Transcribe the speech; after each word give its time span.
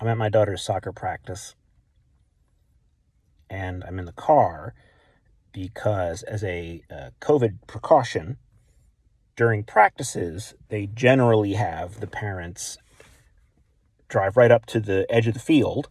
I'm 0.00 0.08
at 0.08 0.16
my 0.16 0.30
daughter's 0.30 0.62
soccer 0.62 0.92
practice 0.92 1.54
and 3.50 3.84
I'm 3.84 3.98
in 3.98 4.06
the 4.06 4.12
car 4.12 4.72
because, 5.52 6.22
as 6.22 6.42
a 6.42 6.82
uh, 6.90 7.10
COVID 7.20 7.66
precaution, 7.66 8.38
during 9.36 9.62
practices, 9.62 10.54
they 10.68 10.86
generally 10.86 11.54
have 11.54 12.00
the 12.00 12.06
parents 12.06 12.78
drive 14.08 14.36
right 14.38 14.50
up 14.50 14.64
to 14.66 14.80
the 14.80 15.06
edge 15.10 15.26
of 15.26 15.34
the 15.34 15.40
field 15.40 15.90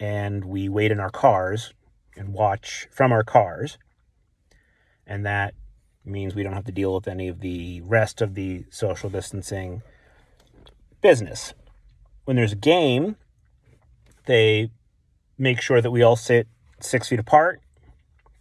and 0.00 0.44
we 0.44 0.68
wait 0.68 0.90
in 0.90 0.98
our 0.98 1.10
cars 1.10 1.72
and 2.16 2.32
watch 2.32 2.88
from 2.90 3.12
our 3.12 3.22
cars. 3.22 3.78
And 5.06 5.24
that 5.24 5.54
means 6.04 6.34
we 6.34 6.42
don't 6.42 6.54
have 6.54 6.64
to 6.64 6.72
deal 6.72 6.94
with 6.94 7.06
any 7.06 7.28
of 7.28 7.40
the 7.40 7.82
rest 7.82 8.20
of 8.20 8.34
the 8.34 8.64
social 8.70 9.10
distancing 9.10 9.82
business. 11.02 11.54
When 12.24 12.36
there's 12.36 12.52
a 12.52 12.56
game, 12.56 13.16
they 14.26 14.70
make 15.38 15.60
sure 15.60 15.80
that 15.80 15.90
we 15.90 16.02
all 16.02 16.16
sit 16.16 16.46
six 16.80 17.08
feet 17.08 17.18
apart. 17.18 17.60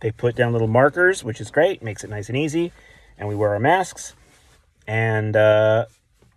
They 0.02 0.12
put 0.12 0.36
down 0.36 0.54
little 0.54 0.68
markers, 0.68 1.24
which 1.24 1.42
is 1.42 1.52
great, 1.52 1.82
makes 1.82 2.04
it 2.04 2.10
nice 2.10 2.30
and 2.30 2.38
easy, 2.38 2.72
and 3.18 3.28
we 3.28 3.36
wear 3.36 3.52
our 3.52 3.60
masks. 3.60 4.14
And 4.88 5.36
uh, 5.36 5.86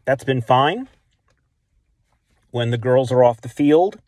that's 0.04 0.24
been 0.24 0.40
fine. 0.40 0.88
When 2.50 2.70
the 2.70 2.78
girls 2.78 3.10
are 3.10 3.24
off 3.24 3.40
the 3.40 3.48
field, 3.48 3.98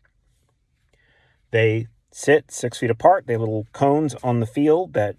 they 1.51 1.87
sit 2.11 2.51
six 2.51 2.77
feet 2.77 2.89
apart. 2.89 3.27
They 3.27 3.33
have 3.33 3.41
little 3.41 3.65
cones 3.73 4.13
on 4.23 4.39
the 4.39 4.45
field 4.45 4.93
that 4.93 5.15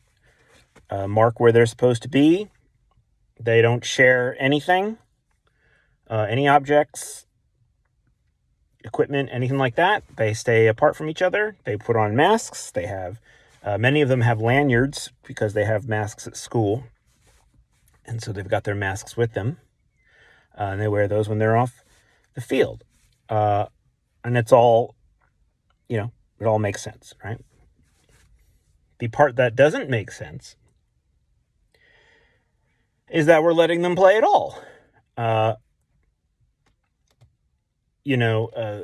uh, 0.90 1.08
mark 1.08 1.40
where 1.40 1.52
they're 1.52 1.66
supposed 1.66 2.02
to 2.02 2.08
be. 2.08 2.48
They 3.40 3.60
don't 3.60 3.84
share 3.84 4.36
anything, 4.38 4.98
uh, 6.08 6.26
any 6.28 6.46
objects, 6.48 7.25
equipment, 8.86 9.28
anything 9.32 9.58
like 9.58 9.74
that. 9.74 10.04
They 10.16 10.32
stay 10.32 10.66
apart 10.68 10.96
from 10.96 11.10
each 11.10 11.22
other. 11.22 11.56
They 11.64 11.76
put 11.76 11.96
on 11.96 12.16
masks. 12.16 12.70
They 12.70 12.86
have, 12.86 13.20
uh, 13.62 13.76
many 13.78 14.00
of 14.00 14.08
them 14.08 14.22
have 14.22 14.40
lanyards 14.40 15.10
because 15.26 15.52
they 15.52 15.64
have 15.64 15.88
masks 15.88 16.26
at 16.26 16.36
school. 16.36 16.84
And 18.06 18.22
so 18.22 18.32
they've 18.32 18.48
got 18.48 18.64
their 18.64 18.74
masks 18.74 19.16
with 19.16 19.34
them. 19.34 19.58
Uh, 20.58 20.70
and 20.72 20.80
they 20.80 20.88
wear 20.88 21.08
those 21.08 21.28
when 21.28 21.38
they're 21.38 21.56
off 21.56 21.84
the 22.34 22.40
field. 22.40 22.84
Uh, 23.28 23.66
and 24.24 24.38
it's 24.38 24.52
all, 24.52 24.94
you 25.88 25.96
know, 25.96 26.12
it 26.38 26.46
all 26.46 26.58
makes 26.58 26.82
sense, 26.82 27.14
right? 27.24 27.38
The 28.98 29.08
part 29.08 29.36
that 29.36 29.54
doesn't 29.54 29.90
make 29.90 30.10
sense 30.10 30.56
is 33.10 33.26
that 33.26 33.42
we're 33.42 33.52
letting 33.52 33.82
them 33.82 33.94
play 33.94 34.16
at 34.16 34.24
all. 34.24 34.58
Uh, 35.16 35.54
you 38.06 38.16
know, 38.16 38.46
uh, 38.50 38.82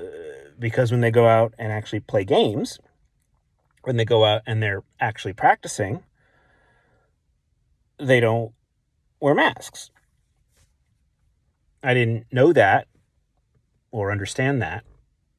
because 0.59 0.91
when 0.91 1.01
they 1.01 1.13
go 1.13 1.29
out 1.29 1.55
and 1.57 1.71
actually 1.71 2.01
play 2.01 2.25
games, 2.25 2.81
when 3.85 3.97
they 3.97 4.05
go 4.05 4.25
out 4.25 4.43
and 4.49 4.61
they're 4.61 4.83
actually 4.99 5.33
practicing, 5.33 6.03
they 8.01 8.19
don't 8.19 8.53
wear 9.21 9.33
masks. 9.33 9.93
I 11.85 11.95
didn't 11.95 12.27
know 12.33 12.53
that 12.53 12.89
or 13.93 14.11
understand 14.11 14.61
that. 14.61 14.83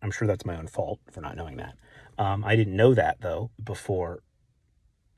I'm 0.01 0.11
sure 0.11 0.29
that's 0.29 0.45
my 0.45 0.55
own 0.55 0.67
fault 0.67 1.01
for 1.11 1.19
not 1.19 1.35
knowing 1.35 1.57
that. 1.57 1.75
Um, 2.17 2.45
I 2.45 2.55
didn't 2.55 2.77
know 2.77 2.93
that 2.93 3.19
though 3.19 3.51
before 3.61 4.23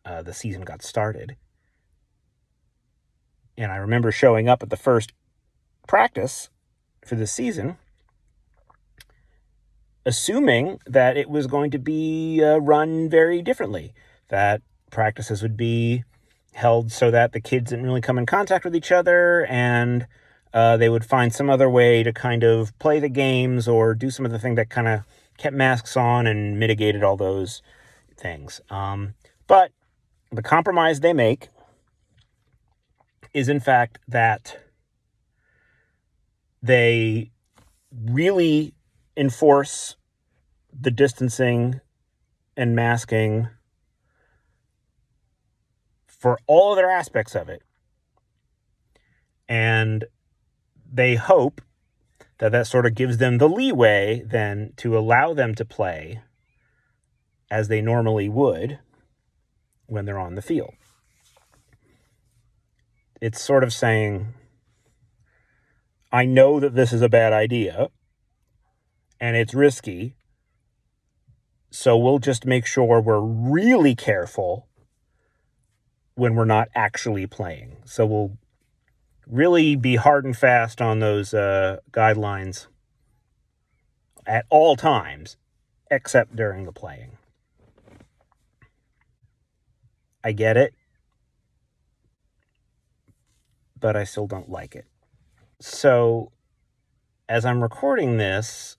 uh, 0.06 0.24
the 0.24 0.34
season 0.34 0.64
got 0.64 0.82
started. 0.82 1.36
And 3.60 3.72
I 3.72 3.76
remember 3.76 4.12
showing 4.12 4.50
up 4.50 4.64
at 4.64 4.72
the 4.72 4.76
first 4.76 5.14
practice 5.88 6.50
for 7.06 7.14
the 7.14 7.28
season, 7.28 7.78
assuming 10.06 10.80
that 10.86 11.18
it 11.18 11.30
was 11.30 11.48
going 11.48 11.72
to 11.72 11.80
be 11.80 12.44
uh, 12.44 12.58
run 12.58 13.10
very 13.10 13.42
differently, 13.42 13.94
that 14.30 14.62
practices 14.92 15.42
would 15.42 15.58
be 15.58 16.04
held 16.54 16.92
so 16.92 17.12
that 17.12 17.34
the 17.34 17.42
kids 17.42 17.72
didn't 17.72 17.86
really 17.86 18.02
come 18.02 18.18
in 18.18 18.26
contact 18.26 18.64
with 18.64 18.76
each 18.76 18.92
other 18.92 19.46
and 19.48 20.08
uh, 20.54 20.78
they 20.78 20.88
would 20.88 21.04
find 21.04 21.34
some 21.34 21.50
other 21.50 21.70
way 21.70 22.02
to 22.02 22.14
kind 22.14 22.44
of 22.44 22.78
play 22.80 22.98
the 23.00 23.10
games 23.10 23.68
or 23.68 23.94
do 23.94 24.10
some 24.10 24.26
of 24.26 24.32
the 24.32 24.40
thing 24.40 24.56
that 24.56 24.70
kind 24.70 24.88
of 24.88 25.02
kept 25.38 25.56
masks 25.56 25.98
on 25.98 26.26
and 26.26 26.58
mitigated 26.58 27.04
all 27.04 27.18
those 27.18 27.62
things. 28.16 28.62
Um, 28.70 29.16
but 29.48 29.72
the 30.32 30.42
compromise 30.42 31.02
they 31.02 31.12
make 31.12 31.50
is, 33.34 33.50
in 33.50 33.60
fact, 33.60 34.00
that 34.08 34.58
they 36.64 37.32
really 37.92 38.75
enforce 39.18 39.96
the 40.78 40.92
distancing 40.92 41.80
and 42.58 42.76
masking 42.76 43.48
for 46.06 46.40
all 46.48 46.74
other 46.74 46.90
aspects 46.90 47.36
of 47.36 47.50
it. 47.50 47.62
And 49.48 50.06
they 50.92 51.16
hope 51.16 51.62
that 52.40 52.52
that 52.52 52.68
sort 52.68 52.86
of 52.86 52.96
gives 52.96 53.18
them 53.18 53.38
the 53.38 53.48
leeway 53.48 54.24
then 54.26 54.74
to 54.78 54.98
allow 54.98 55.34
them 55.34 55.56
to 55.56 55.66
play 55.66 56.22
as 57.50 57.68
they 57.68 57.82
normally 57.82 58.28
would 58.28 58.80
when 59.86 60.06
they're 60.06 60.20
on 60.20 60.36
the 60.36 60.42
field. 60.42 60.74
It's 63.22 63.42
sort 63.42 63.64
of 63.64 63.72
saying, 63.72 64.34
I 66.12 66.26
know 66.26 66.60
that 66.60 66.76
this 66.76 66.92
is 66.92 67.02
a 67.02 67.10
bad 67.10 67.34
idea 67.34 67.90
and 69.20 69.36
it's 69.36 69.54
risky. 69.54 70.16
So 71.70 71.98
we'll 71.98 72.20
just 72.20 72.46
make 72.46 72.66
sure 72.66 73.02
we're 73.02 73.20
really 73.20 73.96
careful 73.96 74.68
when 76.16 76.36
we're 76.36 76.46
not 76.46 76.70
actually 76.74 77.28
playing. 77.28 77.78
So 77.86 78.06
we'll 78.06 78.38
really 79.28 79.76
be 79.76 79.96
hard 79.96 80.26
and 80.26 80.36
fast 80.36 80.82
on 80.82 81.00
those 81.00 81.34
uh, 81.34 81.80
guidelines 81.92 82.68
at 84.26 84.46
all 84.50 84.76
times, 84.76 85.38
except 85.92 86.36
during 86.36 86.66
the 86.66 86.72
playing. 86.72 87.18
I 90.24 90.32
get 90.32 90.58
it, 90.58 90.74
but 93.80 93.96
I 93.96 94.04
still 94.04 94.26
don't 94.26 94.50
like 94.50 94.76
it. 94.76 94.86
So, 95.62 96.32
as 97.30 97.46
I'm 97.46 97.62
recording 97.62 98.18
this, 98.18 98.78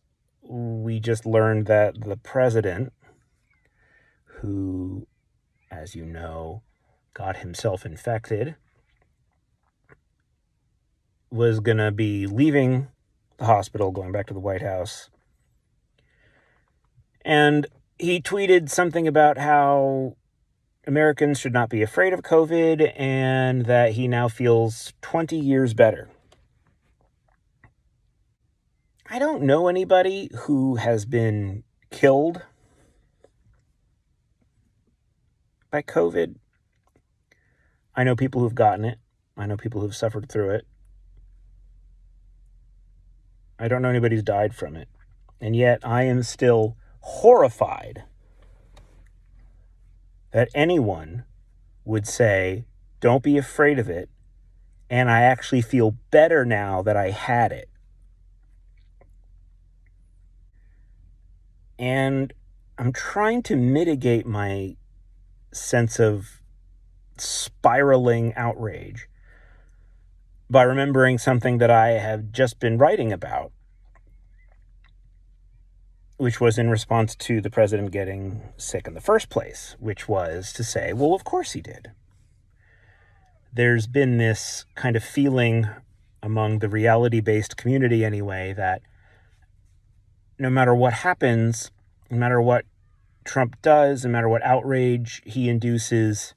we 0.49 1.01
just 1.01 1.27
learned 1.27 1.67
that 1.67 2.01
the 2.01 2.17
president, 2.17 2.93
who, 4.25 5.07
as 5.71 5.95
you 5.95 6.05
know, 6.05 6.63
got 7.15 7.39
himself 7.39 7.87
infected, 7.87 8.57
was 11.31 11.61
going 11.61 11.79
to 11.79 11.91
be 11.91 12.27
leaving 12.27 12.89
the 13.39 13.47
hospital, 13.47 13.91
going 13.91 14.13
back 14.13 14.27
to 14.27 14.35
the 14.35 14.41
White 14.41 14.63
House. 14.63 15.11
And 17.25 17.67
he 17.99 18.21
tweeted 18.21 18.71
something 18.71 19.09
about 19.09 19.39
how 19.39 20.17
Americans 20.87 21.41
should 21.41 21.53
not 21.53 21.69
be 21.69 21.83
afraid 21.83 22.13
of 22.13 22.23
COVID 22.23 22.93
and 22.97 23.65
that 23.67 23.93
he 23.93 24.07
now 24.07 24.29
feels 24.29 24.93
20 25.03 25.37
years 25.37 25.75
better. 25.75 26.09
I 29.09 29.21
don't 29.21 29.43
know 29.43 29.69
anybody 29.69 30.31
who 30.35 30.77
has 30.77 31.05
been 31.05 31.63
killed 31.91 32.43
by 35.71 35.83
COVID. 35.83 36.35
I 37.95 38.03
know 38.03 38.17
people 38.17 38.41
who've 38.41 38.55
gotten 38.55 38.85
it. 38.85 38.99
I 39.37 39.47
know 39.47 39.57
people 39.57 39.81
who've 39.81 39.95
suffered 39.95 40.29
through 40.29 40.51
it. 40.51 40.67
I 43.61 43.69
don't 43.69 43.81
know 43.81 43.91
anybody 43.91 44.17
who's 44.17 44.25
died 44.25 44.57
from 44.57 44.75
it. 44.75 44.89
And 45.41 45.55
yet 45.55 45.81
I 45.85 46.03
am 46.03 46.25
still 46.25 46.77
horrified 47.01 48.03
that 50.33 50.49
anyone 50.53 51.25
would 51.85 52.09
say, 52.09 52.65
don't 52.99 53.23
be 53.23 53.39
afraid 53.39 53.79
of 53.79 53.89
it. 53.89 54.11
And 54.91 55.09
I 55.09 55.23
actually 55.23 55.63
feel 55.63 55.93
better 56.11 56.45
now 56.45 56.83
that 56.83 56.97
I 56.97 57.11
had 57.11 57.53
it. 57.53 57.69
And 61.79 62.33
I'm 62.79 62.93
trying 62.93 63.43
to 63.45 63.57
mitigate 63.57 64.27
my 64.27 64.77
sense 65.53 65.99
of 65.99 66.41
spiraling 67.19 68.35
outrage 68.35 69.09
by 70.49 70.63
remembering 70.63 71.19
something 71.19 71.59
that 71.59 71.71
I 71.71 71.91
have 71.93 72.31
just 72.31 72.61
been 72.61 72.79
writing 72.79 73.13
about, 73.13 73.53
which 76.19 76.41
was 76.41 76.59
in 76.59 76.71
response 76.71 77.15
to 77.17 77.41
the 77.41 77.51
president 77.51 77.91
getting 77.91 78.43
sick 78.57 78.87
in 78.87 78.95
the 78.95 79.01
first 79.01 79.29
place, 79.29 79.77
which 79.81 80.09
was 80.09 80.53
to 80.53 80.63
say, 80.63 80.93
well, 80.93 81.15
of 81.15 81.25
course 81.25 81.53
he 81.53 81.61
did. 81.61 81.93
There's 83.53 83.87
been 83.87 84.19
this 84.19 84.67
kind 84.75 84.97
of 84.97 85.03
feeling 85.03 85.69
among 86.23 86.59
the 86.59 86.69
reality 86.69 87.21
based 87.21 87.57
community, 87.57 88.05
anyway, 88.05 88.53
that 88.53 88.83
no 90.39 90.51
matter 90.51 90.75
what 90.75 90.93
happens, 90.93 91.71
no 92.11 92.17
matter 92.19 92.41
what 92.41 92.65
Trump 93.25 93.61
does, 93.63 94.05
no 94.05 94.11
matter 94.11 94.29
what 94.29 94.43
outrage 94.43 95.23
he 95.25 95.49
induces, 95.49 96.35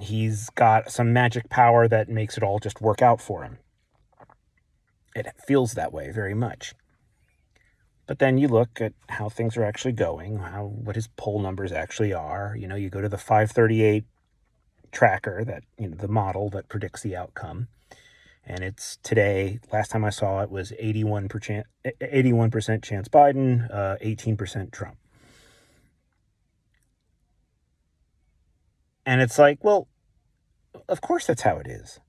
he's 0.00 0.48
got 0.50 0.90
some 0.90 1.12
magic 1.12 1.48
power 1.48 1.88
that 1.88 2.08
makes 2.08 2.36
it 2.36 2.42
all 2.42 2.58
just 2.58 2.80
work 2.80 3.02
out 3.02 3.20
for 3.20 3.42
him. 3.42 3.58
It 5.14 5.26
feels 5.46 5.74
that 5.74 5.92
way 5.92 6.10
very 6.10 6.34
much. 6.34 6.74
But 8.06 8.20
then 8.20 8.38
you 8.38 8.48
look 8.48 8.80
at 8.80 8.94
how 9.10 9.28
things 9.28 9.56
are 9.56 9.64
actually 9.64 9.92
going, 9.92 10.38
how 10.38 10.64
what 10.64 10.96
his 10.96 11.08
poll 11.16 11.40
numbers 11.40 11.72
actually 11.72 12.14
are. 12.14 12.56
You 12.58 12.66
know, 12.66 12.74
you 12.74 12.88
go 12.88 13.02
to 13.02 13.08
the 13.08 13.18
538 13.18 14.04
tracker 14.92 15.44
that, 15.44 15.64
you 15.78 15.88
know, 15.88 15.96
the 15.96 16.08
model 16.08 16.48
that 16.50 16.68
predicts 16.68 17.02
the 17.02 17.14
outcome. 17.14 17.68
And 18.48 18.64
it's 18.64 18.96
today, 19.02 19.60
last 19.70 19.90
time 19.90 20.06
I 20.06 20.10
saw 20.10 20.40
it 20.40 20.50
was 20.50 20.72
81%, 20.82 21.64
81% 22.00 22.82
chance 22.82 23.06
Biden, 23.06 23.70
uh, 23.70 23.98
18% 24.02 24.72
Trump. 24.72 24.96
And 29.04 29.20
it's 29.20 29.38
like, 29.38 29.62
well, 29.62 29.86
of 30.88 31.02
course 31.02 31.26
that's 31.26 31.42
how 31.42 31.58
it 31.58 31.66
is. 31.66 32.00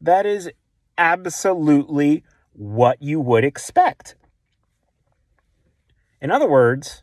That 0.00 0.26
is 0.26 0.48
absolutely 0.96 2.22
what 2.52 3.02
you 3.02 3.20
would 3.20 3.44
expect. 3.44 4.14
In 6.22 6.30
other 6.30 6.48
words, 6.48 7.02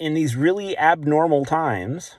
in 0.00 0.14
these 0.14 0.34
really 0.34 0.76
abnormal 0.76 1.44
times, 1.44 2.16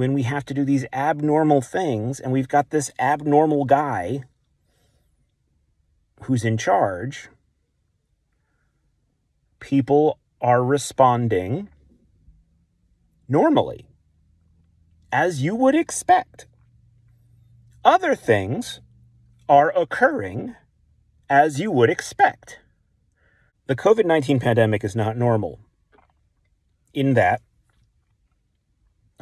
when 0.00 0.14
we 0.14 0.22
have 0.22 0.46
to 0.46 0.54
do 0.54 0.64
these 0.64 0.86
abnormal 0.94 1.60
things 1.60 2.20
and 2.20 2.32
we've 2.32 2.48
got 2.48 2.70
this 2.70 2.90
abnormal 2.98 3.66
guy 3.66 4.24
who's 6.22 6.42
in 6.42 6.56
charge, 6.56 7.28
people 9.58 10.18
are 10.40 10.64
responding 10.64 11.68
normally, 13.28 13.84
as 15.12 15.42
you 15.42 15.54
would 15.54 15.74
expect. 15.74 16.46
Other 17.84 18.14
things 18.14 18.80
are 19.50 19.70
occurring 19.76 20.56
as 21.28 21.60
you 21.60 21.70
would 21.70 21.90
expect. 21.90 22.58
The 23.66 23.76
COVID 23.76 24.06
19 24.06 24.40
pandemic 24.40 24.82
is 24.82 24.96
not 24.96 25.18
normal 25.18 25.60
in 26.94 27.12
that 27.12 27.42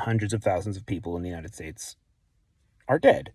hundreds 0.00 0.32
of 0.32 0.42
thousands 0.42 0.76
of 0.76 0.86
people 0.86 1.16
in 1.16 1.22
the 1.22 1.28
United 1.28 1.54
States 1.54 1.96
are 2.88 2.98
dead, 2.98 3.32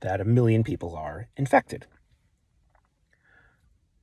that 0.00 0.20
a 0.20 0.24
million 0.24 0.62
people 0.62 0.94
are 0.94 1.28
infected. 1.36 1.86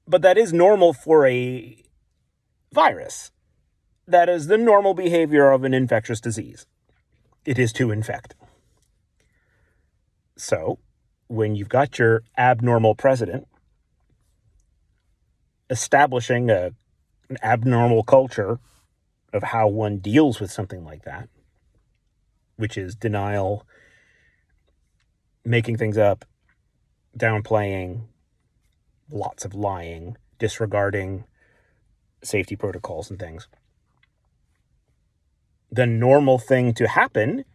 But 0.07 0.21
that 0.23 0.37
is 0.37 0.51
normal 0.51 0.93
for 0.93 1.25
a 1.25 1.83
virus. 2.73 3.31
That 4.07 4.27
is 4.27 4.47
the 4.47 4.57
normal 4.57 4.93
behavior 4.93 5.51
of 5.51 5.63
an 5.63 5.73
infectious 5.73 6.19
disease. 6.19 6.65
It 7.45 7.57
is 7.57 7.71
to 7.73 7.91
infect. 7.91 8.35
So, 10.35 10.79
when 11.27 11.55
you've 11.55 11.69
got 11.69 11.97
your 11.97 12.23
abnormal 12.37 12.95
president 12.95 13.47
establishing 15.69 16.49
a, 16.49 16.71
an 17.29 17.37
abnormal 17.41 18.03
culture 18.03 18.59
of 19.33 19.43
how 19.43 19.67
one 19.67 19.97
deals 19.97 20.39
with 20.39 20.51
something 20.51 20.83
like 20.83 21.03
that, 21.03 21.29
which 22.57 22.77
is 22.77 22.95
denial, 22.95 23.65
making 25.45 25.77
things 25.77 25.97
up, 25.97 26.25
downplaying, 27.17 28.03
lots 29.09 29.45
of 29.45 29.53
lying, 29.53 30.17
disregarding 30.39 31.25
safety 32.23 32.55
protocols 32.55 33.09
and 33.09 33.19
things. 33.19 33.47
The 35.71 35.85
normal 35.85 36.37
thing 36.37 36.73
to 36.75 36.87
happen 36.87 37.45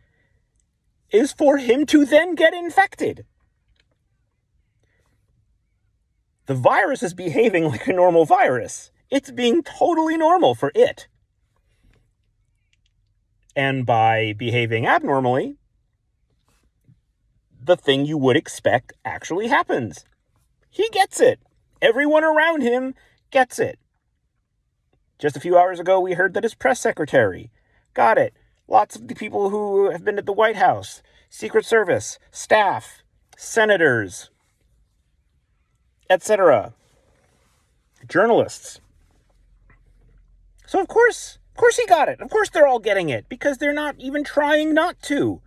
is 1.11 1.32
for 1.32 1.58
him 1.58 1.87
to 1.87 2.05
then 2.05 2.34
get 2.34 2.55
infected. 2.55 3.26
The 6.46 6.55
virus 6.55 7.02
is 7.02 7.14
behaving 7.14 7.64
like 7.69 7.87
a 7.87 7.93
normal 7.93 8.25
virus. 8.25 8.90
It's 9.11 9.31
being 9.31 9.62
totally 9.62 10.17
normal 10.17 10.55
for 10.55 10.73
it. 10.75 11.08
And 13.56 13.86
by 13.86 14.34
behaving 14.34 14.86
abnormally, 14.86 15.56
the 17.60 17.76
thing 17.76 18.06
you 18.06 18.18
would 18.18 18.36
expect 18.36 18.92
actually 19.04 19.48
happens. 19.48 20.04
He 20.70 20.88
gets 20.90 21.20
it. 21.20 21.40
Everyone 21.82 22.22
around 22.22 22.62
him 22.62 22.94
gets 23.30 23.58
it. 23.58 23.78
Just 25.18 25.36
a 25.36 25.40
few 25.40 25.58
hours 25.58 25.80
ago, 25.80 25.98
we 25.98 26.12
heard 26.12 26.34
that 26.34 26.44
his 26.44 26.54
press 26.54 26.78
secretary 26.78 27.50
got 27.94 28.18
it 28.18 28.34
lots 28.68 28.96
of 28.96 29.08
the 29.08 29.14
people 29.14 29.50
who 29.50 29.90
have 29.90 30.04
been 30.04 30.18
at 30.18 30.26
the 30.26 30.32
White 30.32 30.56
House, 30.56 31.02
Secret 31.28 31.64
Service, 31.64 32.18
staff, 32.30 33.02
senators, 33.36 34.30
etc., 36.10 36.74
journalists. 38.08 38.80
So, 40.66 40.80
of 40.80 40.88
course, 40.88 41.38
of 41.56 41.60
course 41.60 41.78
he 41.78 41.86
got 41.86 42.10
it. 42.10 42.20
Of 42.20 42.28
course 42.28 42.50
they're 42.50 42.66
all 42.66 42.78
getting 42.78 43.08
it 43.08 43.30
because 43.30 43.56
they're 43.56 43.72
not 43.72 43.94
even 43.98 44.24
trying 44.24 44.74
not 44.74 45.00
to. 45.04 45.40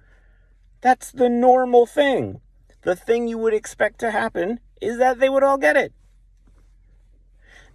That's 0.81 1.11
the 1.11 1.29
normal 1.29 1.85
thing. 1.85 2.41
The 2.81 2.95
thing 2.95 3.27
you 3.27 3.37
would 3.37 3.53
expect 3.53 3.99
to 3.99 4.09
happen 4.09 4.59
is 4.81 4.97
that 4.97 5.19
they 5.19 5.29
would 5.29 5.43
all 5.43 5.59
get 5.59 5.77
it. 5.77 5.93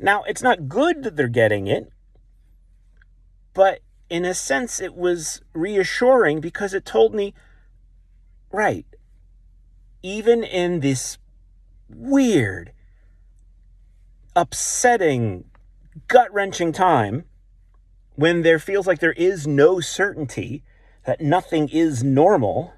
Now, 0.01 0.25
it's 0.25 0.43
not 0.43 0.69
good 0.69 1.05
that 1.05 1.15
they're 1.15 1.29
getting 1.29 1.69
it, 1.69 1.93
but 3.53 3.83
in 4.11 4.25
a 4.25 4.35
sense, 4.35 4.81
it 4.81 4.97
was 4.97 5.41
reassuring 5.53 6.41
because 6.41 6.75
it 6.75 6.85
told 6.85 7.15
me, 7.15 7.35
right, 8.51 8.85
even 10.03 10.43
in 10.43 10.81
this 10.81 11.19
weird, 11.89 12.73
upsetting, 14.35 15.45
gut 16.09 16.35
wrenching 16.35 16.73
time, 16.73 17.27
when 18.15 18.43
there 18.43 18.59
feels 18.59 18.87
like 18.87 19.01
there 19.01 19.13
is 19.13 19.47
no 19.47 19.81
certainty 19.81 20.63
that 21.05 21.21
nothing 21.21 21.69
is 21.69 22.03
normal, 22.03 22.73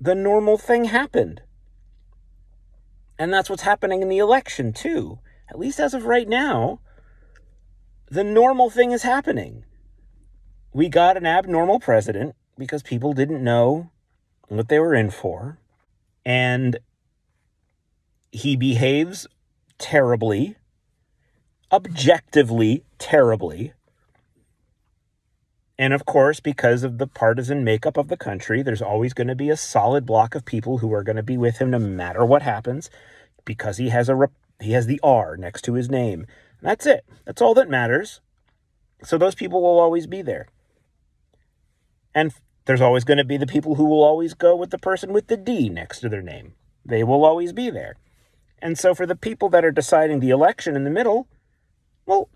the 0.00 0.14
normal 0.14 0.58
thing 0.58 0.84
happened. 0.84 1.42
And 3.18 3.32
that's 3.32 3.48
what's 3.48 3.62
happening 3.62 4.02
in 4.02 4.08
the 4.08 4.18
election, 4.18 4.72
too. 4.72 5.20
At 5.48 5.58
least 5.58 5.78
as 5.78 5.94
of 5.94 6.04
right 6.04 6.28
now, 6.28 6.80
the 8.10 8.24
normal 8.24 8.70
thing 8.70 8.92
is 8.92 9.02
happening. 9.02 9.64
We 10.72 10.88
got 10.88 11.16
an 11.16 11.26
abnormal 11.26 11.78
president 11.78 12.34
because 12.58 12.82
people 12.82 13.12
didn't 13.12 13.42
know 13.42 13.90
what 14.48 14.68
they 14.68 14.80
were 14.80 14.94
in 14.94 15.10
for. 15.10 15.58
And 16.26 16.78
he 18.32 18.56
behaves 18.56 19.26
terribly, 19.78 20.56
objectively 21.74 22.84
terribly. 22.98 23.72
And 25.76 25.92
of 25.92 26.06
course, 26.06 26.38
because 26.38 26.84
of 26.84 26.98
the 26.98 27.08
partisan 27.08 27.64
makeup 27.64 27.96
of 27.96 28.06
the 28.06 28.16
country, 28.16 28.62
there's 28.62 28.80
always 28.80 29.12
going 29.12 29.26
to 29.26 29.34
be 29.34 29.50
a 29.50 29.56
solid 29.56 30.06
block 30.06 30.36
of 30.36 30.44
people 30.44 30.78
who 30.78 30.94
are 30.94 31.02
going 31.02 31.16
to 31.16 31.22
be 31.22 31.36
with 31.36 31.58
him 31.58 31.70
no 31.70 31.80
matter 31.80 32.24
what 32.24 32.42
happens 32.42 32.90
because 33.44 33.78
he 33.78 33.88
has 33.88 34.08
a 34.08 34.30
he 34.60 34.70
has 34.70 34.86
the 34.86 35.00
R 35.02 35.36
next 35.36 35.62
to 35.62 35.74
his 35.74 35.90
name. 35.90 36.26
That's 36.62 36.86
it. 36.86 37.04
That's 37.24 37.42
all 37.42 37.54
that 37.54 37.68
matters. 37.68 38.20
So 39.02 39.18
those 39.18 39.34
people 39.34 39.60
will 39.60 39.80
always 39.80 40.06
be 40.06 40.22
there. 40.22 40.46
And 42.14 42.32
there's 42.66 42.80
always 42.80 43.02
going 43.02 43.18
to 43.18 43.24
be 43.24 43.36
the 43.36 43.48
people 43.48 43.74
who 43.74 43.84
will 43.84 44.04
always 44.04 44.32
go 44.34 44.54
with 44.54 44.70
the 44.70 44.78
person 44.78 45.12
with 45.12 45.26
the 45.26 45.36
D 45.36 45.68
next 45.68 45.98
to 46.00 46.08
their 46.08 46.22
name. 46.22 46.54
They 46.86 47.02
will 47.02 47.24
always 47.24 47.52
be 47.52 47.68
there. 47.68 47.96
And 48.62 48.78
so 48.78 48.94
for 48.94 49.06
the 49.06 49.16
people 49.16 49.48
that 49.48 49.64
are 49.64 49.72
deciding 49.72 50.20
the 50.20 50.30
election 50.30 50.76
in 50.76 50.84
the 50.84 50.90
middle, 50.90 51.26
well, 52.06 52.28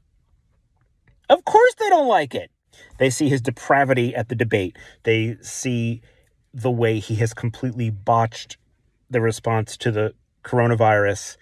of 1.29 1.45
course 1.45 1.75
they 1.79 1.89
don't 1.89 2.09
like 2.09 2.35
it. 2.35 2.51
They 2.99 3.11
see 3.11 3.29
his 3.29 3.41
depravity 3.41 4.15
at 4.15 4.29
the 4.29 4.35
debate. 4.35 4.77
They 5.03 5.37
see 5.41 6.03
the 6.55 6.71
way 6.71 6.99
he 6.99 7.17
has 7.17 7.35
completely 7.35 7.91
botched 7.91 8.57
the 9.11 9.21
response 9.21 9.77
to 9.79 9.91
the 9.91 10.15
coronavirus 10.45 11.37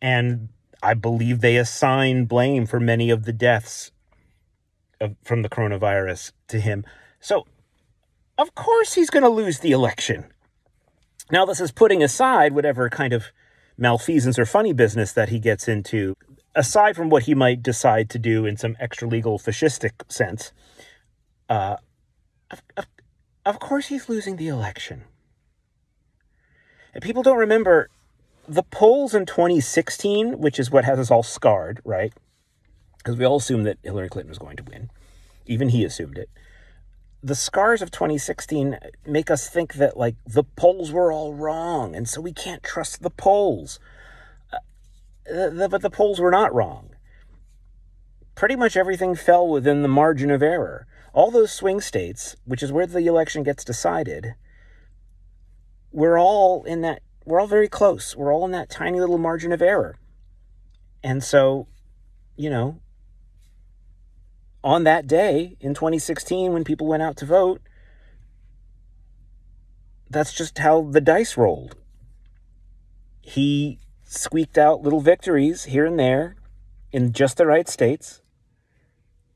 and 0.00 0.48
I 0.82 0.94
believe 0.94 1.40
they 1.40 1.56
assign 1.56 2.24
blame 2.24 2.66
for 2.66 2.80
many 2.80 3.10
of 3.10 3.24
the 3.24 3.32
deaths 3.32 3.92
of, 5.00 5.14
from 5.22 5.42
the 5.42 5.48
coronavirus 5.48 6.32
to 6.48 6.58
him. 6.58 6.84
So, 7.20 7.46
of 8.36 8.54
course, 8.56 8.94
he's 8.94 9.08
going 9.08 9.22
to 9.22 9.28
lose 9.28 9.60
the 9.60 9.70
election. 9.70 10.24
Now, 11.30 11.46
this 11.46 11.60
is 11.60 11.70
putting 11.70 12.02
aside 12.02 12.52
whatever 12.52 12.90
kind 12.90 13.12
of 13.12 13.26
malfeasance 13.78 14.38
or 14.38 14.44
funny 14.44 14.72
business 14.72 15.12
that 15.12 15.28
he 15.28 15.38
gets 15.38 15.68
into, 15.68 16.14
aside 16.54 16.96
from 16.96 17.08
what 17.08 17.24
he 17.24 17.34
might 17.34 17.62
decide 17.62 18.10
to 18.10 18.18
do 18.18 18.46
in 18.46 18.56
some 18.56 18.76
extra 18.78 19.08
legal 19.08 19.38
fascistic 19.38 19.92
sense. 20.08 20.52
Uh, 21.48 21.76
of, 22.50 22.62
of, 22.76 22.86
of 23.44 23.58
course, 23.58 23.86
he's 23.86 24.08
losing 24.08 24.36
the 24.36 24.48
election. 24.48 25.04
And 26.94 27.02
people 27.02 27.22
don't 27.22 27.38
remember 27.38 27.88
the 28.46 28.62
polls 28.62 29.14
in 29.14 29.24
2016, 29.24 30.38
which 30.38 30.58
is 30.58 30.70
what 30.70 30.84
has 30.84 30.98
us 30.98 31.10
all 31.10 31.22
scarred, 31.22 31.80
right? 31.84 32.12
Because 32.98 33.16
we 33.16 33.24
all 33.24 33.36
assumed 33.36 33.66
that 33.66 33.78
Hillary 33.82 34.08
Clinton 34.08 34.28
was 34.28 34.38
going 34.38 34.56
to 34.56 34.64
win. 34.64 34.90
Even 35.46 35.70
he 35.70 35.84
assumed 35.84 36.18
it. 36.18 36.28
The 37.22 37.34
scars 37.34 37.82
of 37.82 37.90
2016 37.90 38.78
make 39.06 39.30
us 39.30 39.48
think 39.48 39.74
that, 39.74 39.96
like, 39.96 40.16
the 40.26 40.44
polls 40.44 40.90
were 40.90 41.12
all 41.12 41.34
wrong, 41.34 41.94
and 41.94 42.08
so 42.08 42.20
we 42.20 42.32
can't 42.32 42.62
trust 42.62 43.02
the 43.02 43.10
polls. 43.10 43.78
The, 45.24 45.68
but 45.70 45.82
the 45.82 45.90
polls 45.90 46.20
were 46.20 46.30
not 46.30 46.54
wrong. 46.54 46.90
Pretty 48.34 48.56
much 48.56 48.76
everything 48.76 49.14
fell 49.14 49.46
within 49.46 49.82
the 49.82 49.88
margin 49.88 50.30
of 50.30 50.42
error. 50.42 50.86
All 51.12 51.30
those 51.30 51.52
swing 51.52 51.80
states, 51.80 52.34
which 52.44 52.62
is 52.62 52.72
where 52.72 52.86
the 52.86 53.06
election 53.06 53.42
gets 53.42 53.64
decided, 53.64 54.34
we're 55.92 56.18
all 56.18 56.64
in 56.64 56.80
that 56.80 57.02
we're 57.24 57.40
all 57.40 57.46
very 57.46 57.68
close. 57.68 58.16
We're 58.16 58.32
all 58.32 58.44
in 58.44 58.50
that 58.52 58.70
tiny 58.70 58.98
little 58.98 59.18
margin 59.18 59.52
of 59.52 59.62
error. 59.62 59.98
And 61.04 61.22
so, 61.22 61.68
you 62.36 62.50
know, 62.50 62.80
on 64.64 64.84
that 64.84 65.06
day 65.06 65.56
in 65.60 65.74
2016 65.74 66.52
when 66.52 66.64
people 66.64 66.86
went 66.86 67.02
out 67.02 67.16
to 67.18 67.26
vote, 67.26 67.60
that's 70.08 70.32
just 70.32 70.58
how 70.58 70.82
the 70.82 71.00
dice 71.00 71.36
rolled. 71.36 71.76
He 73.20 73.78
squeaked 74.12 74.58
out 74.58 74.82
little 74.82 75.00
victories 75.00 75.64
here 75.64 75.86
and 75.86 75.98
there 75.98 76.36
in 76.92 77.12
just 77.12 77.38
the 77.38 77.46
right 77.46 77.68
states, 77.68 78.20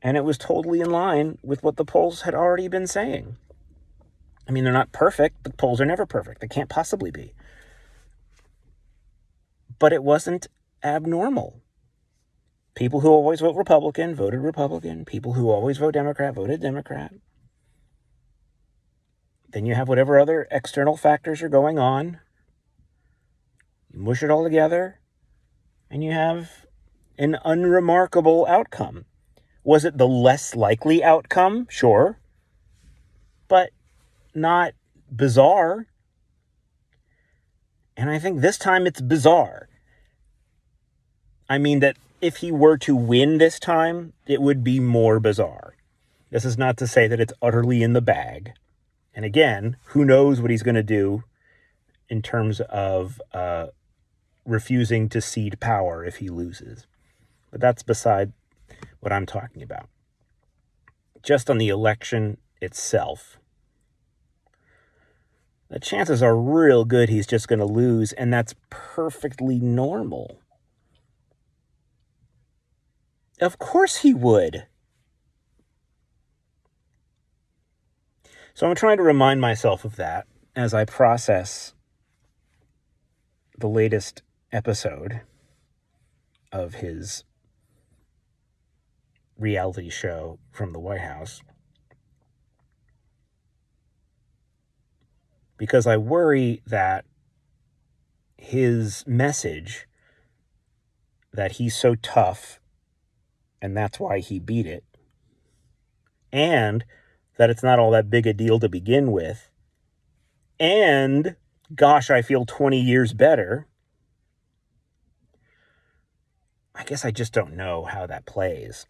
and 0.01 0.15
it 0.15 0.23
was 0.23 0.37
totally 0.37 0.81
in 0.81 0.91
line 0.91 1.39
with 1.41 1.63
what 1.63 1.77
the 1.77 1.85
polls 1.85 2.21
had 2.21 2.35
already 2.35 2.67
been 2.67 2.85
saying. 2.85 3.37
I 4.47 4.51
mean, 4.51 4.63
they're 4.63 4.71
not 4.71 4.91
perfect. 4.91 5.43
The 5.43 5.49
polls 5.49 5.81
are 5.81 5.85
never 5.85 6.05
perfect. 6.05 6.41
They 6.41 6.47
can't 6.47 6.69
possibly 6.69 7.09
be. 7.09 7.33
But 9.79 9.93
it 9.93 10.03
wasn't 10.03 10.47
abnormal. 10.83 11.59
People 12.75 12.99
who 12.99 13.09
always 13.09 13.41
vote 13.41 13.55
Republican 13.55 14.13
voted 14.13 14.41
Republican. 14.41 15.05
People 15.05 15.33
who 15.33 15.49
always 15.49 15.79
vote 15.79 15.95
Democrat 15.95 16.35
voted 16.35 16.61
Democrat. 16.61 17.13
Then 19.49 19.65
you 19.65 19.73
have 19.73 19.87
whatever 19.87 20.19
other 20.19 20.47
external 20.51 20.95
factors 20.95 21.41
are 21.41 21.49
going 21.49 21.79
on. 21.79 22.19
You 23.93 23.99
mush 23.99 24.23
it 24.23 24.29
all 24.29 24.43
together, 24.43 24.99
and 25.89 26.03
you 26.03 26.11
have 26.11 26.65
an 27.17 27.37
unremarkable 27.43 28.45
outcome. 28.47 29.05
Was 29.63 29.85
it 29.85 29.97
the 29.97 30.07
less 30.07 30.55
likely 30.55 31.03
outcome? 31.03 31.67
Sure. 31.69 32.19
But 33.47 33.71
not 34.33 34.73
bizarre. 35.11 35.87
And 37.95 38.09
I 38.09 38.19
think 38.19 38.41
this 38.41 38.57
time 38.57 38.85
it's 38.85 39.01
bizarre. 39.01 39.67
I 41.49 41.57
mean, 41.57 41.79
that 41.79 41.97
if 42.21 42.37
he 42.37 42.51
were 42.51 42.77
to 42.79 42.95
win 42.95 43.37
this 43.37 43.59
time, 43.59 44.13
it 44.25 44.41
would 44.41 44.63
be 44.63 44.79
more 44.79 45.19
bizarre. 45.19 45.75
This 46.29 46.45
is 46.45 46.57
not 46.57 46.77
to 46.77 46.87
say 46.87 47.07
that 47.07 47.19
it's 47.19 47.33
utterly 47.41 47.81
in 47.83 47.93
the 47.93 48.01
bag. 48.01 48.53
And 49.13 49.25
again, 49.25 49.77
who 49.87 50.05
knows 50.05 50.41
what 50.41 50.51
he's 50.51 50.63
going 50.63 50.75
to 50.75 50.83
do 50.83 51.23
in 52.09 52.21
terms 52.21 52.59
of 52.61 53.21
uh, 53.33 53.67
refusing 54.45 55.09
to 55.09 55.21
cede 55.21 55.59
power 55.59 56.03
if 56.03 56.17
he 56.17 56.29
loses. 56.29 56.87
But 57.51 57.61
that's 57.61 57.83
beside 57.83 58.33
what 58.99 59.11
I'm 59.11 59.25
talking 59.25 59.61
about. 59.61 59.89
Just 61.21 61.49
on 61.49 61.57
the 61.57 61.69
election 61.69 62.37
itself, 62.61 63.39
the 65.69 65.79
chances 65.79 66.23
are 66.23 66.37
real 66.37 66.85
good 66.85 67.09
he's 67.09 67.27
just 67.27 67.47
going 67.47 67.59
to 67.59 67.65
lose, 67.65 68.13
and 68.13 68.33
that's 68.33 68.55
perfectly 68.69 69.59
normal. 69.59 70.39
Of 73.41 73.59
course 73.59 73.97
he 73.97 74.13
would. 74.13 74.65
So 78.53 78.67
I'm 78.67 78.75
trying 78.75 78.97
to 78.97 79.03
remind 79.03 79.41
myself 79.41 79.85
of 79.85 79.97
that 79.97 80.25
as 80.55 80.73
I 80.73 80.85
process 80.85 81.73
the 83.57 83.67
latest 83.67 84.21
episode 84.51 85.21
of 86.51 86.75
his 86.75 87.23
reality 89.37 89.89
show 89.89 90.39
from 90.51 90.73
the 90.73 90.79
White 90.79 91.01
House. 91.01 91.41
because 95.57 95.87
I 95.87 95.97
worry 95.97 96.61
that 96.65 97.05
his 98.37 99.03
message 99.07 99.87
that 101.33 101.53
he's 101.53 101.75
so 101.75 101.95
tough 101.95 102.59
and 103.61 103.75
that's 103.75 103.99
why 103.99 104.19
he 104.19 104.39
beat 104.39 104.67
it, 104.67 104.83
and 106.31 106.85
that 107.37 107.49
it's 107.49 107.63
not 107.63 107.79
all 107.79 107.89
that 107.89 108.09
big 108.09 108.27
a 108.27 108.33
deal 108.33 108.59
to 108.59 108.69
begin 108.69 109.11
with, 109.11 109.49
and 110.59 111.35
gosh, 111.73 112.09
I 112.09 112.21
feel 112.21 112.45
20 112.45 112.79
years 112.79 113.13
better. 113.13 113.67
I 116.75 116.83
guess 116.83 117.03
I 117.03 117.11
just 117.11 117.33
don't 117.33 117.55
know 117.55 117.85
how 117.85 118.05
that 118.05 118.25
plays. 118.25 118.85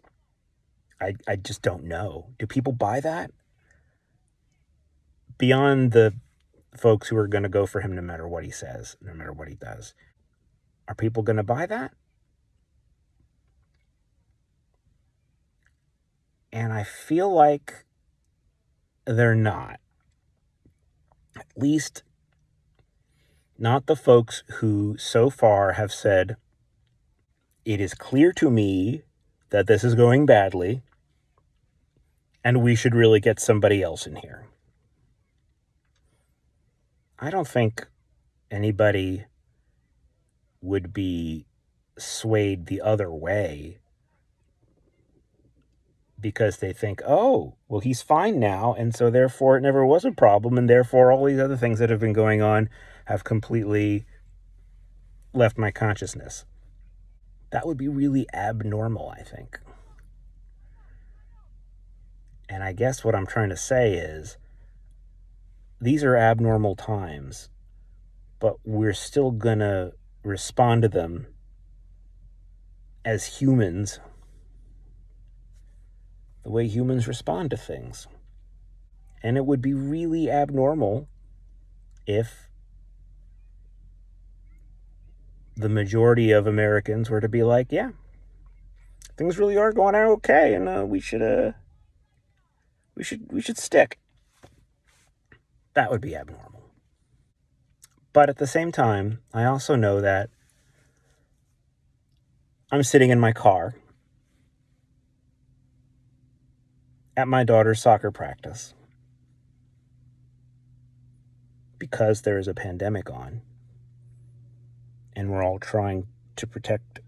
I, 1.00 1.14
I 1.26 1.36
just 1.36 1.62
don't 1.62 1.84
know. 1.84 2.30
Do 2.38 2.46
people 2.46 2.72
buy 2.72 3.00
that? 3.00 3.30
Beyond 5.38 5.92
the 5.92 6.14
folks 6.76 7.08
who 7.08 7.16
are 7.16 7.28
going 7.28 7.44
to 7.44 7.48
go 7.48 7.66
for 7.66 7.80
him 7.80 7.94
no 7.94 8.02
matter 8.02 8.28
what 8.28 8.44
he 8.44 8.50
says, 8.50 8.96
no 9.00 9.14
matter 9.14 9.32
what 9.32 9.48
he 9.48 9.54
does. 9.54 9.94
Are 10.86 10.94
people 10.94 11.22
going 11.22 11.36
to 11.36 11.42
buy 11.42 11.66
that? 11.66 11.92
And 16.52 16.72
I 16.72 16.82
feel 16.82 17.32
like 17.32 17.84
they're 19.04 19.34
not. 19.34 19.80
At 21.36 21.46
least 21.56 22.02
not 23.58 23.86
the 23.86 23.96
folks 23.96 24.44
who 24.58 24.96
so 24.98 25.30
far 25.30 25.72
have 25.72 25.92
said, 25.92 26.36
it 27.64 27.80
is 27.80 27.92
clear 27.92 28.32
to 28.32 28.50
me 28.50 29.02
that 29.50 29.66
this 29.66 29.82
is 29.82 29.94
going 29.94 30.26
badly 30.26 30.82
and 32.44 32.62
we 32.62 32.74
should 32.74 32.94
really 32.94 33.20
get 33.20 33.40
somebody 33.40 33.82
else 33.82 34.06
in 34.06 34.16
here. 34.16 34.46
I 37.18 37.30
don't 37.30 37.48
think 37.48 37.86
anybody 38.50 39.24
would 40.62 40.92
be 40.92 41.46
swayed 41.98 42.66
the 42.66 42.80
other 42.80 43.10
way 43.10 43.78
because 46.20 46.58
they 46.58 46.72
think, 46.72 47.02
oh, 47.06 47.54
well, 47.68 47.80
he's 47.80 48.02
fine 48.02 48.38
now. 48.38 48.74
And 48.74 48.94
so 48.94 49.10
therefore 49.10 49.56
it 49.56 49.62
never 49.62 49.84
was 49.84 50.04
a 50.04 50.12
problem. 50.12 50.56
And 50.58 50.70
therefore 50.70 51.10
all 51.10 51.24
these 51.24 51.40
other 51.40 51.56
things 51.56 51.80
that 51.80 51.90
have 51.90 52.00
been 52.00 52.12
going 52.12 52.40
on 52.40 52.68
have 53.08 53.24
completely 53.24 54.04
left 55.32 55.56
my 55.56 55.70
consciousness. 55.70 56.44
That 57.50 57.66
would 57.66 57.78
be 57.78 57.88
really 57.88 58.26
abnormal, 58.34 59.08
I 59.08 59.22
think. 59.22 59.58
And 62.50 62.62
I 62.62 62.74
guess 62.74 63.02
what 63.02 63.14
I'm 63.14 63.26
trying 63.26 63.48
to 63.48 63.56
say 63.56 63.94
is 63.94 64.36
these 65.80 66.04
are 66.04 66.16
abnormal 66.16 66.76
times, 66.76 67.48
but 68.40 68.56
we're 68.62 68.92
still 68.92 69.30
going 69.30 69.60
to 69.60 69.94
respond 70.22 70.82
to 70.82 70.88
them 70.88 71.28
as 73.06 73.38
humans 73.38 74.00
the 76.42 76.50
way 76.50 76.66
humans 76.66 77.08
respond 77.08 77.50
to 77.52 77.56
things. 77.56 78.06
And 79.22 79.38
it 79.38 79.46
would 79.46 79.62
be 79.62 79.72
really 79.72 80.30
abnormal 80.30 81.08
if 82.06 82.47
the 85.58 85.68
majority 85.68 86.30
of 86.30 86.46
Americans 86.46 87.10
were 87.10 87.20
to 87.20 87.28
be 87.28 87.42
like, 87.42 87.72
yeah, 87.72 87.90
things 89.16 89.38
really 89.38 89.56
are 89.56 89.72
going 89.72 89.96
out 89.96 90.08
okay, 90.08 90.54
and 90.54 90.68
uh, 90.68 90.84
we 90.86 91.00
should 91.00 91.20
uh, 91.20 91.52
we 92.94 93.02
should 93.02 93.32
we 93.32 93.40
should 93.40 93.58
stick. 93.58 93.98
That 95.74 95.90
would 95.90 96.00
be 96.00 96.14
abnormal. 96.14 96.70
But 98.12 98.28
at 98.28 98.38
the 98.38 98.46
same 98.46 98.72
time, 98.72 99.20
I 99.34 99.44
also 99.44 99.74
know 99.74 100.00
that 100.00 100.30
I'm 102.70 102.82
sitting 102.82 103.10
in 103.10 103.20
my 103.20 103.32
car 103.32 103.74
at 107.16 107.26
my 107.26 107.42
daughter's 107.42 107.82
soccer 107.82 108.12
practice 108.12 108.74
because 111.78 112.22
there 112.22 112.38
is 112.38 112.46
a 112.46 112.54
pandemic 112.54 113.10
on 113.10 113.42
and 115.18 115.30
we're 115.30 115.42
all 115.42 115.58
trying 115.58 116.06
to 116.36 116.46
protect 116.46 117.00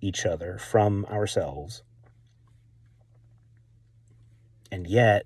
each 0.00 0.26
other 0.26 0.58
from 0.58 1.04
ourselves. 1.04 1.84
And 4.72 4.88
yet, 4.88 5.24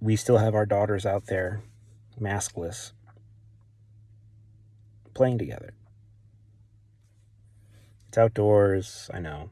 we 0.00 0.16
still 0.16 0.38
have 0.38 0.54
our 0.54 0.64
daughters 0.64 1.04
out 1.04 1.26
there, 1.26 1.60
maskless, 2.18 2.92
playing 5.12 5.36
together. 5.36 5.74
It's 8.08 8.16
outdoors, 8.16 9.10
I 9.12 9.18
know. 9.18 9.50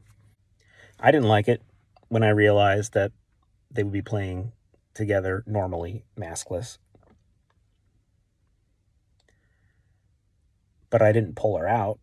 I 0.99 1.11
didn't 1.11 1.27
like 1.27 1.47
it 1.47 1.61
when 2.07 2.23
I 2.23 2.29
realized 2.29 2.93
that 2.93 3.11
they 3.69 3.83
would 3.83 3.93
be 3.93 4.01
playing 4.01 4.51
together 4.95 5.43
normally, 5.45 6.05
maskless. 6.17 6.79
But 10.89 11.01
I 11.01 11.11
didn't 11.11 11.35
pull 11.35 11.57
her 11.57 11.67
out. 11.67 11.99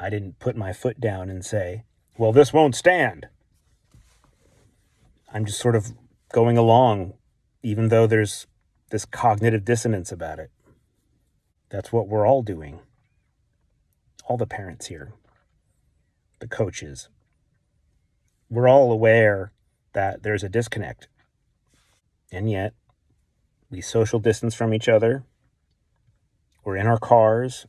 I 0.00 0.10
didn't 0.10 0.38
put 0.38 0.56
my 0.56 0.72
foot 0.72 1.00
down 1.00 1.28
and 1.30 1.44
say, 1.44 1.84
well, 2.18 2.32
this 2.32 2.52
won't 2.52 2.74
stand. 2.74 3.28
I'm 5.32 5.44
just 5.44 5.60
sort 5.60 5.76
of 5.76 5.92
going 6.32 6.58
along, 6.58 7.14
even 7.62 7.88
though 7.88 8.06
there's 8.06 8.46
this 8.90 9.04
cognitive 9.04 9.64
dissonance 9.64 10.12
about 10.12 10.38
it. 10.38 10.50
That's 11.70 11.92
what 11.92 12.08
we're 12.08 12.26
all 12.26 12.42
doing. 12.42 12.80
All 14.26 14.36
the 14.36 14.46
parents 14.46 14.86
here, 14.86 15.12
the 16.40 16.48
coaches. 16.48 17.08
We're 18.50 18.68
all 18.68 18.92
aware 18.92 19.52
that 19.94 20.22
there's 20.22 20.44
a 20.44 20.48
disconnect. 20.48 21.08
And 22.30 22.50
yet, 22.50 22.74
we 23.70 23.80
social 23.80 24.18
distance 24.18 24.54
from 24.54 24.74
each 24.74 24.88
other. 24.88 25.24
We're 26.64 26.76
in 26.76 26.86
our 26.86 26.98
cars. 26.98 27.66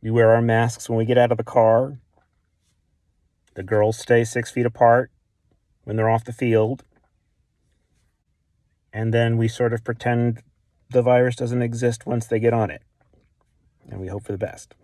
We 0.00 0.10
wear 0.10 0.30
our 0.30 0.42
masks 0.42 0.88
when 0.88 0.98
we 0.98 1.04
get 1.04 1.18
out 1.18 1.30
of 1.30 1.38
the 1.38 1.44
car. 1.44 1.98
The 3.54 3.62
girls 3.62 3.98
stay 3.98 4.24
six 4.24 4.50
feet 4.50 4.66
apart 4.66 5.10
when 5.84 5.96
they're 5.96 6.10
off 6.10 6.24
the 6.24 6.32
field. 6.32 6.84
And 8.92 9.12
then 9.12 9.36
we 9.36 9.48
sort 9.48 9.72
of 9.72 9.84
pretend 9.84 10.42
the 10.90 11.02
virus 11.02 11.36
doesn't 11.36 11.62
exist 11.62 12.06
once 12.06 12.26
they 12.26 12.38
get 12.38 12.52
on 12.52 12.70
it. 12.70 12.82
And 13.88 14.00
we 14.00 14.08
hope 14.08 14.24
for 14.24 14.32
the 14.32 14.38
best. 14.38 14.74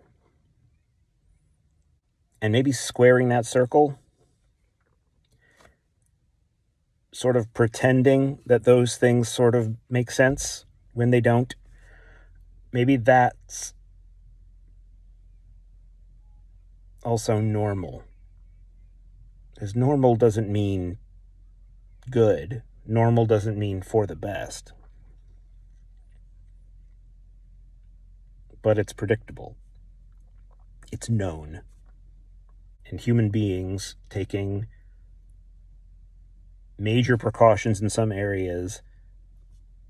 And 2.41 2.51
maybe 2.51 2.71
squaring 2.71 3.29
that 3.29 3.45
circle, 3.45 3.99
sort 7.11 7.35
of 7.35 7.53
pretending 7.53 8.39
that 8.45 8.63
those 8.63 8.97
things 8.97 9.27
sort 9.27 9.55
of 9.55 9.75
make 9.89 10.11
sense 10.11 10.65
when 10.93 11.09
they 11.09 11.21
don't. 11.21 11.55
Maybe 12.71 12.97
that's 12.97 13.73
also 17.03 17.39
normal. 17.39 18.03
Because 19.53 19.75
normal 19.75 20.15
doesn't 20.15 20.49
mean 20.49 20.97
good, 22.09 22.63
normal 22.85 23.25
doesn't 23.25 23.57
mean 23.57 23.81
for 23.81 24.05
the 24.05 24.15
best. 24.15 24.73
But 28.61 28.77
it's 28.77 28.93
predictable, 28.93 29.55
it's 30.91 31.09
known. 31.09 31.61
And 32.89 32.99
human 32.99 33.29
beings 33.29 33.95
taking 34.09 34.67
major 36.77 37.17
precautions 37.17 37.81
in 37.81 37.89
some 37.89 38.11
areas 38.11 38.81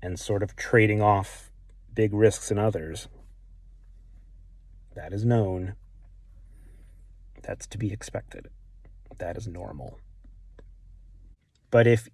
and 0.02 0.18
sort 0.18 0.42
of 0.42 0.56
trading 0.56 1.00
off 1.00 1.49
big 1.94 2.12
risks 2.12 2.50
in 2.50 2.58
others. 2.58 3.08
That 4.94 5.12
is 5.12 5.24
known. 5.24 5.74
That's 7.42 7.66
to 7.68 7.78
be 7.78 7.92
expected 7.92 8.48
That 9.18 9.36
is 9.36 9.46
normal. 9.46 9.98
But 11.70 11.86
if 11.86 12.08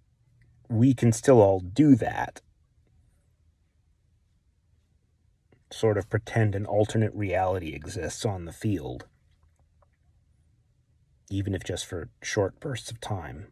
we 0.68 0.94
can 0.94 1.12
still 1.12 1.40
all 1.40 1.60
do 1.60 1.94
that, 1.96 2.40
sort 5.70 5.98
of 5.98 6.08
pretend 6.08 6.54
an 6.54 6.66
alternate 6.66 7.14
reality 7.14 7.74
exists 7.74 8.24
on 8.24 8.44
the 8.44 8.52
field, 8.52 9.06
even 11.30 11.54
if 11.54 11.64
just 11.64 11.86
for 11.86 12.08
short 12.22 12.58
bursts 12.60 12.90
of 12.90 13.00
time. 13.00 13.48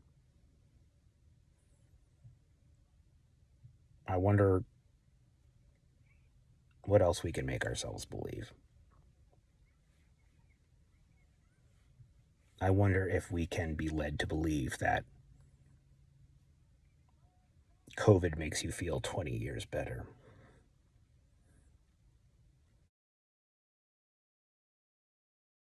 I 4.06 4.16
wonder 4.16 4.64
what 6.86 7.02
else 7.02 7.22
we 7.22 7.32
can 7.32 7.46
make 7.46 7.64
ourselves 7.64 8.04
believe. 8.04 8.52
I 12.60 12.70
wonder 12.70 13.06
if 13.08 13.30
we 13.30 13.46
can 13.46 13.74
be 13.74 13.88
led 13.88 14.18
to 14.20 14.26
believe 14.26 14.78
that 14.78 15.04
COVID 17.98 18.38
makes 18.38 18.64
you 18.64 18.70
feel 18.70 19.00
20 19.00 19.30
years 19.30 19.64
better. 19.64 20.06